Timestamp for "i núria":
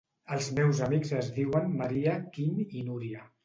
2.69-3.27